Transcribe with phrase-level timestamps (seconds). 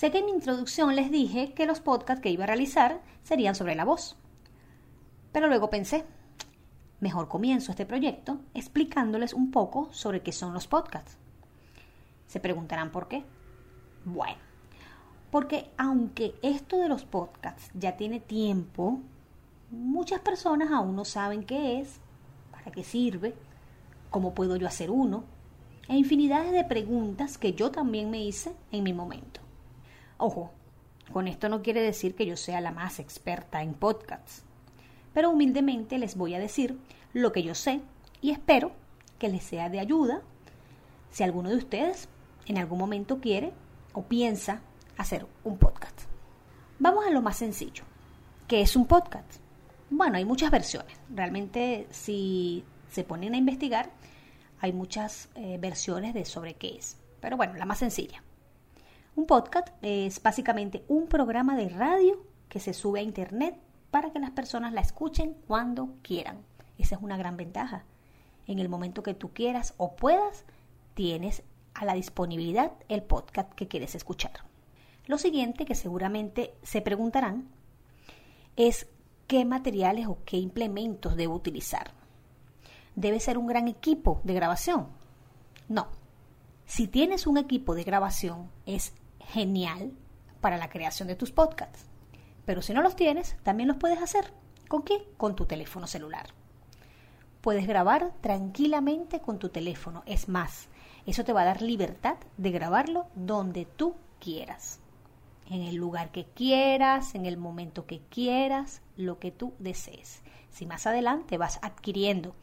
[0.00, 3.54] Sé que en mi introducción les dije que los podcasts que iba a realizar serían
[3.54, 4.16] sobre la voz.
[5.30, 6.06] Pero luego pensé,
[7.00, 11.18] mejor comienzo este proyecto explicándoles un poco sobre qué son los podcasts.
[12.26, 13.24] Se preguntarán por qué.
[14.06, 14.38] Bueno,
[15.30, 19.00] porque aunque esto de los podcasts ya tiene tiempo,
[19.70, 22.00] muchas personas aún no saben qué es,
[22.50, 23.34] para qué sirve,
[24.08, 25.24] cómo puedo yo hacer uno,
[25.88, 29.39] e infinidades de preguntas que yo también me hice en mi momento.
[30.22, 30.50] Ojo,
[31.14, 34.44] con esto no quiere decir que yo sea la más experta en podcasts,
[35.14, 36.78] pero humildemente les voy a decir
[37.14, 37.80] lo que yo sé
[38.20, 38.72] y espero
[39.18, 40.20] que les sea de ayuda
[41.10, 42.10] si alguno de ustedes
[42.44, 43.54] en algún momento quiere
[43.94, 44.60] o piensa
[44.98, 46.02] hacer un podcast.
[46.78, 47.84] Vamos a lo más sencillo.
[48.46, 49.40] ¿Qué es un podcast?
[49.88, 51.00] Bueno, hay muchas versiones.
[51.08, 53.90] Realmente si se ponen a investigar,
[54.60, 56.98] hay muchas eh, versiones de sobre qué es.
[57.22, 58.22] Pero bueno, la más sencilla.
[59.16, 63.56] Un podcast es básicamente un programa de radio que se sube a internet
[63.90, 66.38] para que las personas la escuchen cuando quieran.
[66.78, 67.84] Esa es una gran ventaja.
[68.46, 70.44] En el momento que tú quieras o puedas,
[70.94, 71.42] tienes
[71.74, 74.32] a la disponibilidad el podcast que quieres escuchar.
[75.06, 77.48] Lo siguiente que seguramente se preguntarán
[78.56, 78.86] es
[79.26, 81.90] qué materiales o qué implementos debo utilizar.
[82.94, 84.88] ¿Debe ser un gran equipo de grabación?
[85.68, 85.88] No.
[86.64, 88.92] Si tienes un equipo de grabación, es
[89.32, 89.92] genial
[90.40, 91.86] para la creación de tus podcasts.
[92.44, 94.32] Pero si no los tienes, también los puedes hacer.
[94.68, 95.08] ¿Con qué?
[95.16, 96.26] Con tu teléfono celular.
[97.40, 100.02] Puedes grabar tranquilamente con tu teléfono.
[100.06, 100.68] Es más,
[101.06, 104.80] eso te va a dar libertad de grabarlo donde tú quieras.
[105.48, 110.22] En el lugar que quieras, en el momento que quieras, lo que tú desees.
[110.50, 112.34] Si más adelante vas adquiriendo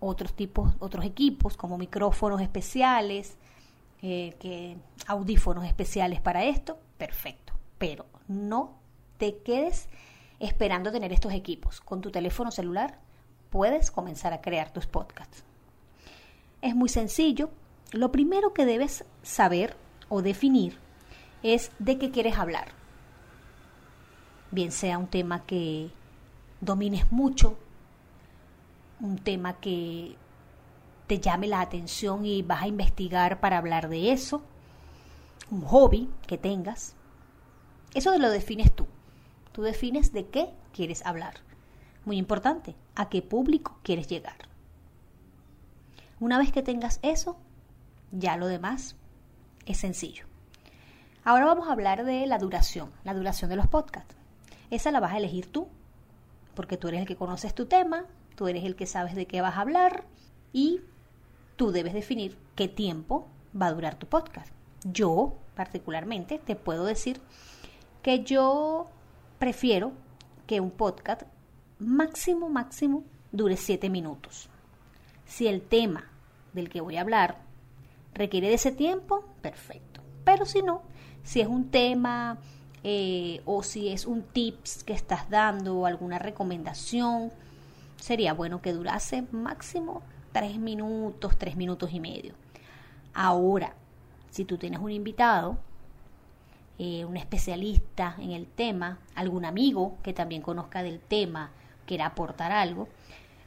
[0.00, 3.36] otros tipos, otros equipos como micrófonos especiales,
[4.06, 4.76] eh, que
[5.06, 7.54] audífonos especiales para esto, perfecto.
[7.78, 8.76] Pero no
[9.16, 9.88] te quedes
[10.40, 11.80] esperando tener estos equipos.
[11.80, 12.98] Con tu teléfono celular
[13.48, 15.42] puedes comenzar a crear tus podcasts.
[16.60, 17.48] Es muy sencillo.
[17.92, 19.74] Lo primero que debes saber
[20.10, 20.78] o definir
[21.42, 22.72] es de qué quieres hablar.
[24.50, 25.88] Bien sea un tema que
[26.60, 27.56] domines mucho,
[29.00, 30.18] un tema que
[31.06, 34.42] te llame la atención y vas a investigar para hablar de eso,
[35.50, 36.94] un hobby que tengas.
[37.94, 38.86] Eso lo defines tú.
[39.52, 41.34] Tú defines de qué quieres hablar.
[42.04, 44.36] Muy importante, a qué público quieres llegar.
[46.20, 47.36] Una vez que tengas eso,
[48.10, 48.96] ya lo demás
[49.66, 50.26] es sencillo.
[51.22, 54.16] Ahora vamos a hablar de la duración, la duración de los podcasts.
[54.70, 55.68] Esa la vas a elegir tú,
[56.54, 58.04] porque tú eres el que conoces tu tema,
[58.36, 60.04] tú eres el que sabes de qué vas a hablar
[60.52, 60.80] y
[61.56, 63.28] tú debes definir qué tiempo
[63.60, 64.52] va a durar tu podcast.
[64.84, 67.20] Yo, particularmente, te puedo decir
[68.02, 68.88] que yo
[69.38, 69.92] prefiero
[70.46, 71.22] que un podcast
[71.78, 74.48] máximo, máximo dure siete minutos.
[75.26, 76.10] Si el tema
[76.52, 77.38] del que voy a hablar
[78.14, 80.02] requiere de ese tiempo, perfecto.
[80.24, 80.82] Pero si no,
[81.22, 82.38] si es un tema
[82.82, 87.32] eh, o si es un tips que estás dando alguna recomendación,
[87.96, 90.02] sería bueno que durase máximo
[90.34, 92.34] tres minutos, tres minutos y medio.
[93.14, 93.72] Ahora,
[94.30, 95.58] si tú tienes un invitado,
[96.76, 101.52] eh, un especialista en el tema, algún amigo que también conozca del tema,
[101.86, 102.88] quiera aportar algo,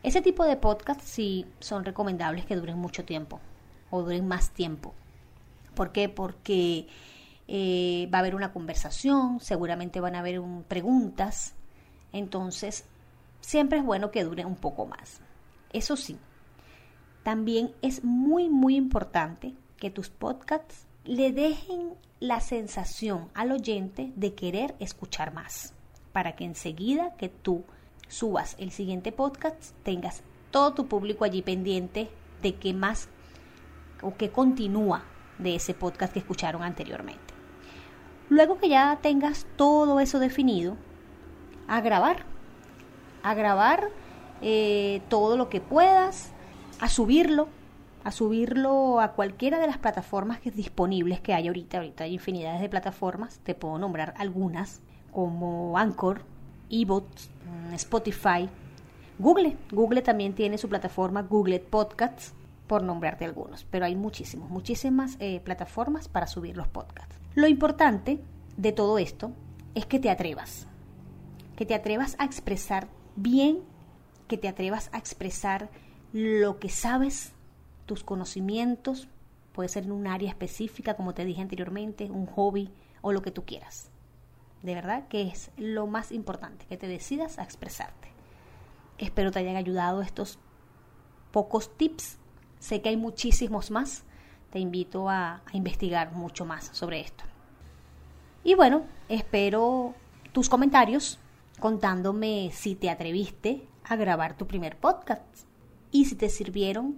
[0.01, 3.41] ese tipo de podcasts sí son recomendables que duren mucho tiempo
[3.89, 4.93] o duren más tiempo.
[5.75, 6.07] ¿Por qué?
[6.07, 6.87] Porque
[7.49, 11.53] eh, va a haber una conversación, seguramente van a haber preguntas,
[12.13, 12.85] entonces
[13.41, 15.19] siempre es bueno que dure un poco más.
[15.73, 16.17] Eso sí,
[17.27, 24.33] también es muy, muy importante que tus podcasts le dejen la sensación al oyente de
[24.33, 25.73] querer escuchar más,
[26.13, 27.65] para que enseguida que tú
[28.07, 32.09] subas el siguiente podcast tengas todo tu público allí pendiente
[32.41, 33.09] de qué más
[34.01, 35.03] o qué continúa
[35.37, 37.33] de ese podcast que escucharon anteriormente.
[38.29, 40.77] Luego que ya tengas todo eso definido,
[41.67, 42.23] a grabar,
[43.21, 43.89] a grabar
[44.41, 46.31] eh, todo lo que puedas,
[46.79, 47.47] a subirlo
[48.03, 51.79] a subirlo a cualquiera de las plataformas que disponibles que hay ahorita.
[51.79, 54.79] Ahorita hay infinidades de plataformas, te puedo nombrar algunas,
[55.11, 56.21] como Anchor,
[56.69, 57.29] eBooks,
[57.69, 58.47] mm, Spotify,
[59.19, 59.57] Google.
[59.71, 62.33] Google también tiene su plataforma Google Podcasts,
[62.67, 67.15] por nombrarte algunos, pero hay muchísimos, muchísimas eh, plataformas para subir los podcasts.
[67.33, 68.19] Lo importante
[68.57, 69.31] de todo esto
[69.73, 70.67] es que te atrevas,
[71.55, 73.59] que te atrevas a expresar bien,
[74.27, 75.69] que te atrevas a expresar
[76.13, 77.33] lo que sabes,
[77.85, 79.07] tus conocimientos,
[79.51, 82.69] puede ser en un área específica, como te dije anteriormente, un hobby
[83.01, 83.89] o lo que tú quieras.
[84.61, 88.09] De verdad que es lo más importante, que te decidas a expresarte.
[88.97, 90.39] Espero te hayan ayudado estos
[91.31, 92.17] pocos tips.
[92.59, 94.03] Sé que hay muchísimos más.
[94.51, 97.23] Te invito a, a investigar mucho más sobre esto.
[98.43, 99.93] Y bueno, espero
[100.31, 101.19] tus comentarios
[101.59, 105.47] contándome si te atreviste a grabar tu primer podcast
[105.91, 106.97] y si te sirvieron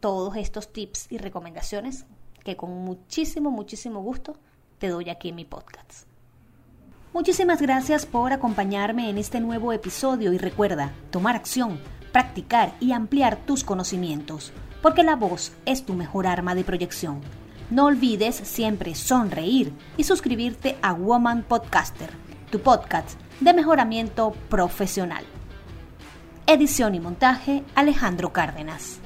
[0.00, 2.06] todos estos tips y recomendaciones
[2.44, 4.36] que con muchísimo, muchísimo gusto
[4.78, 6.06] te doy aquí en mi podcast.
[7.12, 11.78] Muchísimas gracias por acompañarme en este nuevo episodio y recuerda tomar acción,
[12.10, 17.20] practicar y ampliar tus conocimientos, porque la voz es tu mejor arma de proyección.
[17.70, 22.10] No olvides siempre sonreír y suscribirte a Woman Podcaster,
[22.50, 25.24] tu podcast de mejoramiento profesional.
[26.52, 29.01] Edición y montaje Alejandro Cárdenas.